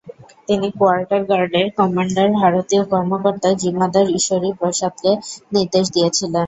[0.47, 5.11] তিনি কোয়ার্টার-গার্ডের কমান্ডার ভারতীয় কর্মকর্তা জিমাদার ঈশ্বরী প্রসাদকে
[5.51, 6.39] নির্দেশ দিয়েছিলেন।